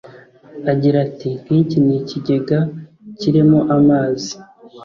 Agira 0.71 0.97
ati 1.07 1.29
“Nk’iki 1.43 1.77
ni 1.85 1.95
ikigega 2.01 2.59
kirimo 3.19 3.59
amazi 3.77 4.31